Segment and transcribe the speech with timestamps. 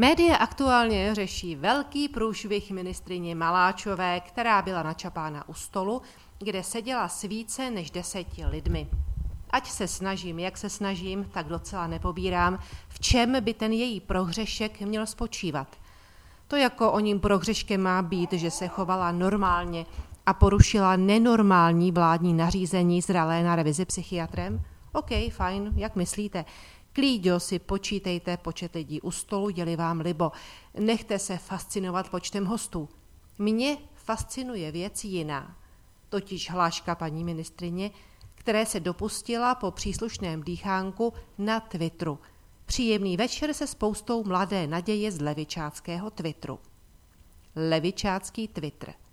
[0.00, 6.02] Média aktuálně řeší velký průšvih ministrině Maláčové, která byla načapána u stolu,
[6.38, 8.88] kde seděla s více než deseti lidmi.
[9.50, 12.58] Ať se snažím, jak se snažím, tak docela nepobírám,
[12.88, 15.76] v čem by ten její prohřešek měl spočívat.
[16.48, 19.86] To jako o ním prohřeškem má být, že se chovala normálně
[20.26, 24.62] a porušila nenormální vládní nařízení zralé na revizi psychiatrem?
[24.92, 26.44] OK, fajn, jak myslíte?
[26.98, 30.32] Klíďo si počítejte počet lidí u stolu, děli vám libo.
[30.78, 32.88] Nechte se fascinovat počtem hostů.
[33.38, 35.56] Mě fascinuje věc jiná,
[36.08, 37.90] totiž hláška paní ministrině,
[38.34, 42.18] které se dopustila po příslušném dýchánku na Twitteru.
[42.66, 46.58] Příjemný večer se spoustou mladé naděje z levičáckého Twitteru.
[47.56, 48.94] Levičácký Twitter–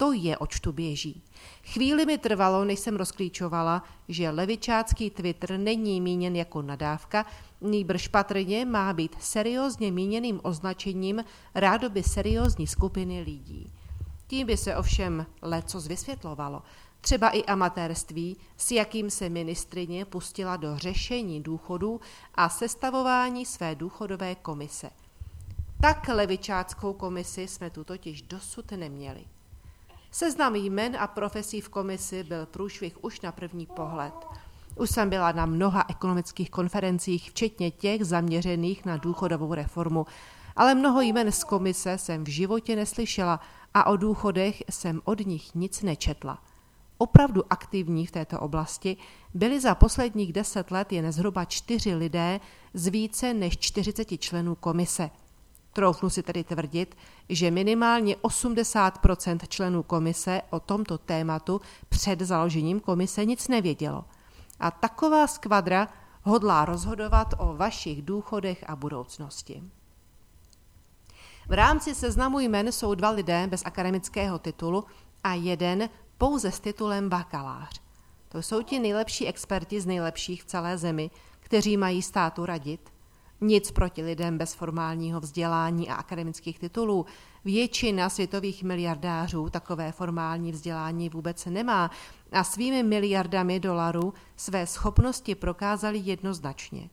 [0.00, 1.22] to je, oč tu běží.
[1.64, 7.26] Chvíli mi trvalo, než jsem rozklíčovala, že levičácký Twitter není míněn jako nadávka,
[7.60, 11.24] nýbrž patrně má být seriózně míněným označením
[11.54, 13.72] rádoby seriózní skupiny lidí.
[14.26, 16.62] Tím by se ovšem leco vysvětlovalo.
[17.00, 22.00] Třeba i amatérství, s jakým se ministrině pustila do řešení důchodů
[22.34, 24.90] a sestavování své důchodové komise.
[25.80, 29.24] Tak levičáckou komisi jsme tu totiž dosud neměli.
[30.12, 34.14] Seznam jmen a profesí v komisi byl průšvih už na první pohled.
[34.76, 40.06] Už jsem byla na mnoha ekonomických konferencích, včetně těch zaměřených na důchodovou reformu,
[40.56, 43.40] ale mnoho jmen z komise jsem v životě neslyšela
[43.74, 46.38] a o důchodech jsem od nich nic nečetla.
[46.98, 48.96] Opravdu aktivní v této oblasti
[49.34, 52.40] byli za posledních deset let jen zhruba čtyři lidé
[52.74, 55.10] z více než 40 členů komise–
[55.72, 56.96] Troufnu si tedy tvrdit,
[57.28, 64.04] že minimálně 80% členů komise o tomto tématu před založením komise nic nevědělo.
[64.60, 65.88] A taková skvadra
[66.22, 69.62] hodlá rozhodovat o vašich důchodech a budoucnosti.
[71.48, 74.84] V rámci seznamu jmen jsou dva lidé bez akademického titulu
[75.24, 77.80] a jeden pouze s titulem bakalář.
[78.28, 82.90] To jsou ti nejlepší experti z nejlepších v celé zemi, kteří mají státu radit,
[83.40, 87.06] nic proti lidem bez formálního vzdělání a akademických titulů.
[87.44, 91.90] Většina světových miliardářů takové formální vzdělání vůbec nemá
[92.32, 96.90] a svými miliardami dolarů své schopnosti prokázali jednoznačně.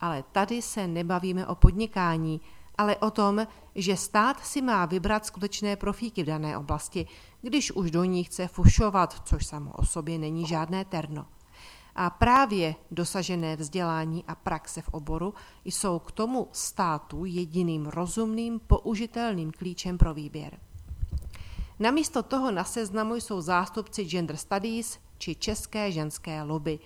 [0.00, 2.40] Ale tady se nebavíme o podnikání,
[2.78, 7.06] ale o tom, že stát si má vybrat skutečné profíky v dané oblasti,
[7.42, 11.26] když už do ní chce fušovat, což samo o sobě není žádné terno.
[12.02, 15.34] A právě dosažené vzdělání a praxe v oboru
[15.64, 20.58] jsou k tomu státu jediným rozumným použitelným klíčem pro výběr.
[21.78, 26.78] Namísto toho na seznamu jsou zástupci gender studies či české ženské lobby.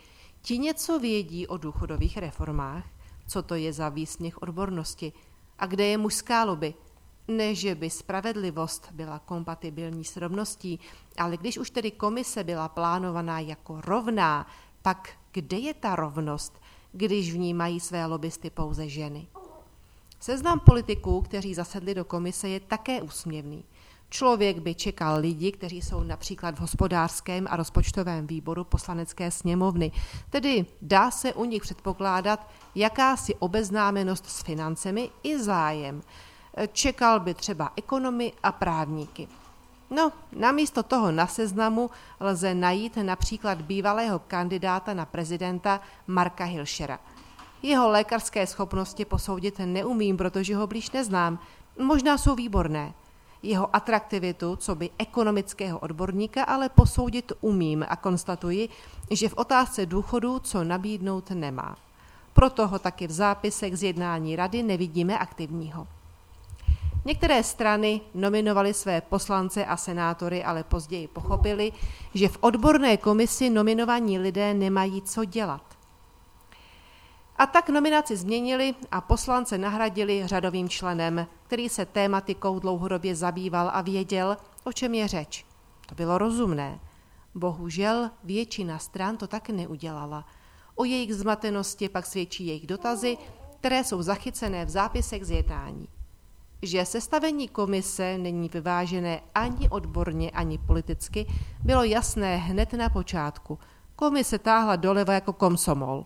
[0.42, 2.84] Ti něco vědí o důchodových reformách,
[3.26, 5.12] co to je za výsměch odbornosti
[5.58, 6.74] a kde je mužská lobby.
[7.28, 10.80] Ne, že by spravedlivost byla kompatibilní s rovností,
[11.18, 14.46] ale když už tedy komise byla plánovaná jako rovná,
[14.84, 16.60] pak kde je ta rovnost,
[16.92, 19.26] když v ní mají své lobbysty pouze ženy?
[20.20, 23.64] Seznam politiků, kteří zasedli do komise, je také úsměvný.
[24.08, 29.92] Člověk by čekal lidi, kteří jsou například v hospodářském a rozpočtovém výboru poslanecké sněmovny.
[30.30, 36.02] Tedy dá se u nich předpokládat jakási obeznámenost s financemi i zájem.
[36.72, 39.28] Čekal by třeba ekonomy a právníky.
[39.90, 41.90] No, namísto toho na seznamu
[42.20, 46.98] lze najít například bývalého kandidáta na prezidenta Marka Hilšera.
[47.62, 51.38] Jeho lékařské schopnosti posoudit neumím, protože ho blíž neznám.
[51.78, 52.92] Možná jsou výborné.
[53.42, 58.68] Jeho atraktivitu, co by ekonomického odborníka, ale posoudit umím a konstatuji,
[59.10, 61.76] že v otázce důchodu co nabídnout nemá.
[62.32, 65.86] Proto ho taky v zápisech z jednání rady nevidíme aktivního.
[67.06, 71.72] Některé strany nominovaly své poslance a senátory, ale později pochopili,
[72.14, 75.78] že v odborné komisi nominovaní lidé nemají co dělat.
[77.36, 83.80] A tak nominaci změnili a poslance nahradili řadovým členem, který se tématikou dlouhodobě zabýval a
[83.82, 85.46] věděl, o čem je řeč.
[85.86, 86.80] To bylo rozumné.
[87.34, 90.24] Bohužel většina stran to tak neudělala.
[90.74, 93.18] O jejich zmatenosti pak svědčí jejich dotazy,
[93.58, 95.88] které jsou zachycené v zápisech z jednání
[96.66, 101.26] že sestavení komise není vyvážené ani odborně, ani politicky,
[101.64, 103.58] bylo jasné hned na počátku.
[103.96, 106.04] Komise táhla doleva jako komsomol.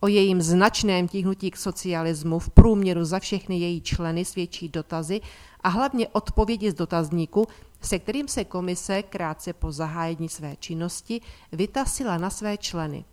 [0.00, 5.20] O jejím značném tíhnutí k socialismu v průměru za všechny její členy svědčí dotazy
[5.60, 7.46] a hlavně odpovědi z dotazníku,
[7.80, 11.20] se kterým se komise krátce po zahájení své činnosti
[11.52, 13.04] vytasila na své členy.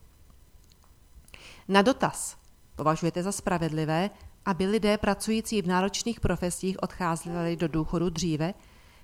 [1.67, 2.37] Na dotaz
[2.75, 4.09] považujete za spravedlivé,
[4.45, 8.53] aby lidé pracující v náročných profesích odcházeli do důchodu dříve,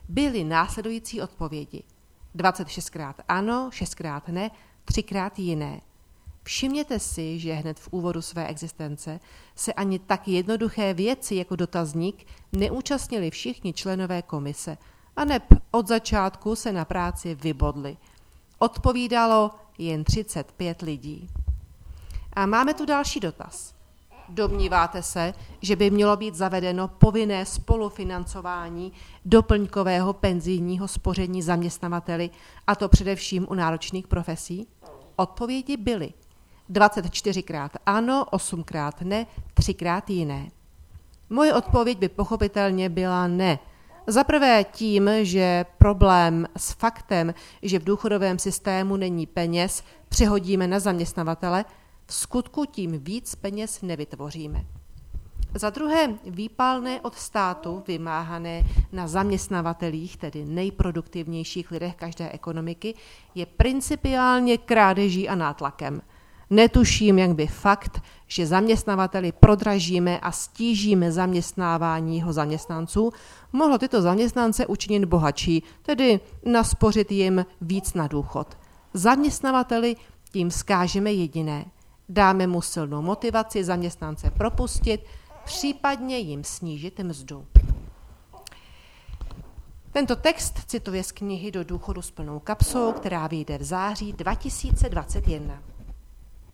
[0.09, 1.83] byly následující odpovědi.
[2.35, 4.51] 26krát ano, 6krát ne,
[4.85, 5.81] 3krát jiné.
[6.43, 9.19] Všimněte si, že hned v úvodu své existence
[9.55, 14.77] se ani tak jednoduché věci jako dotazník neúčastnili všichni členové komise,
[15.19, 15.39] a
[15.71, 17.97] od začátku se na práci vybodli.
[18.59, 21.29] Odpovídalo jen 35 lidí.
[22.33, 23.73] A máme tu další dotaz.
[24.29, 28.91] Domníváte se, že by mělo být zavedeno povinné spolufinancování
[29.25, 32.29] doplňkového penzijního spoření zaměstnavateli,
[32.67, 34.67] a to především u náročných profesí?
[35.15, 36.13] Odpovědi byly
[36.69, 40.49] 24krát ano, 8krát ne, 3krát jiné.
[41.29, 43.59] Moje odpověď by pochopitelně byla ne.
[44.07, 50.79] Za prvé tím, že problém s faktem, že v důchodovém systému není peněz, přehodíme na
[50.79, 51.65] zaměstnavatele,
[52.09, 54.65] v skutku tím víc peněz nevytvoříme.
[55.55, 62.93] Za druhé, výpalné od státu vymáhané na zaměstnavatelích, tedy nejproduktivnějších lidech každé ekonomiky,
[63.35, 66.01] je principiálně krádeží a nátlakem.
[66.49, 73.11] Netuším, jak by fakt, že zaměstnavateli prodražíme a stížíme zaměstnávání jeho zaměstnanců,
[73.53, 78.57] mohlo tyto zaměstnance učinit bohatší, tedy naspořit jim víc na důchod.
[78.93, 79.95] Zaměstnavateli
[80.31, 81.65] tím skážeme jediné.
[82.09, 85.05] Dáme mu silnou motivaci zaměstnance propustit,
[85.45, 87.45] případně jim snížit mzdu.
[89.91, 95.63] Tento text cituje z knihy Do důchodu s plnou kapsou, která vyjde v září 2021.